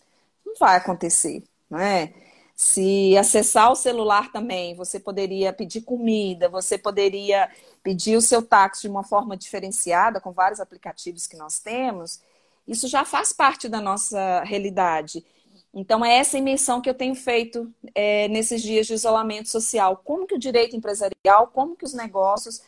não 0.54 0.68
vai 0.68 0.78
acontecer, 0.78 1.44
não 1.70 1.80
é? 1.80 2.14
Se 2.56 3.18
acessar 3.18 3.72
o 3.72 3.76
celular 3.76 4.32
também, 4.32 4.76
você 4.76 5.00
poderia 5.00 5.52
pedir 5.52 5.82
comida, 5.82 6.48
você 6.48 6.78
poderia 6.78 7.50
pedir 7.82 8.16
o 8.16 8.22
seu 8.22 8.42
táxi 8.42 8.84
de 8.84 8.90
uma 8.90 9.04
forma 9.04 9.36
diferenciada, 9.36 10.22
com 10.22 10.32
vários 10.32 10.60
aplicativos 10.60 11.26
que 11.26 11.36
nós 11.36 11.60
temos, 11.60 12.22
isso 12.68 12.88
já 12.88 13.04
faz 13.04 13.34
parte 13.34 13.68
da 13.68 13.82
nossa 13.82 14.44
realidade. 14.44 15.26
Então, 15.74 16.06
é 16.06 16.18
essa 16.18 16.38
imersão 16.38 16.80
que 16.80 16.90
eu 16.90 16.94
tenho 16.94 17.16
feito 17.16 17.74
é, 17.96 18.28
nesses 18.28 18.62
dias 18.62 18.86
de 18.86 18.94
isolamento 18.94 19.50
social. 19.50 19.98
Como 19.98 20.28
que 20.28 20.36
o 20.36 20.40
direito 20.40 20.76
empresarial, 20.76 21.48
como 21.48 21.76
que 21.76 21.84
os 21.84 21.94
negócios 21.94 22.62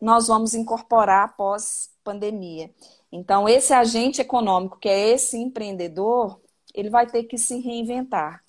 nós 0.00 0.28
vamos 0.28 0.54
incorporar 0.54 1.24
após 1.24 1.90
pandemia. 2.04 2.70
Então, 3.10 3.48
esse 3.48 3.72
agente 3.72 4.20
econômico, 4.20 4.78
que 4.78 4.88
é 4.88 5.10
esse 5.10 5.36
empreendedor, 5.38 6.40
ele 6.78 6.90
vai 6.90 7.06
ter 7.06 7.24
que 7.24 7.36
se 7.36 7.58
reinventar. 7.58 8.44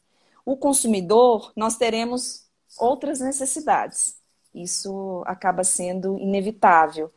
O 0.46 0.56
consumidor, 0.56 1.52
nós 1.56 1.78
teremos 1.78 2.46
outras 2.78 3.20
necessidades. 3.20 4.18
Isso 4.54 5.24
acaba 5.26 5.64
sendo 5.64 6.16
inevitável. 6.20 7.12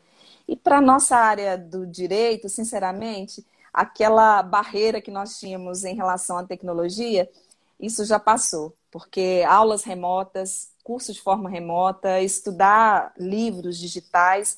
E 0.48 0.56
para 0.56 0.78
a 0.78 0.80
nossa 0.80 1.16
área 1.16 1.58
do 1.58 1.86
direito, 1.86 2.48
sinceramente, 2.48 3.44
aquela 3.74 4.42
barreira 4.42 5.02
que 5.02 5.10
nós 5.10 5.38
tínhamos 5.38 5.84
em 5.84 5.94
relação 5.94 6.38
à 6.38 6.44
tecnologia, 6.44 7.30
isso 7.78 8.06
já 8.06 8.18
passou, 8.18 8.74
porque 8.90 9.44
aulas 9.46 9.84
remotas, 9.84 10.70
curso 10.82 11.12
de 11.12 11.20
forma 11.20 11.50
remota, 11.50 12.22
estudar 12.22 13.12
livros 13.18 13.78
digitais, 13.78 14.56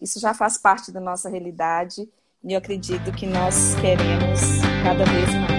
isso 0.00 0.18
já 0.18 0.34
faz 0.34 0.58
parte 0.58 0.90
da 0.90 1.00
nossa 1.00 1.28
realidade 1.28 2.08
e 2.42 2.52
eu 2.52 2.58
acredito 2.58 3.12
que 3.12 3.26
nós 3.26 3.74
queremos 3.76 4.40
cada 4.84 5.04
vez 5.04 5.34
mais 5.34 5.53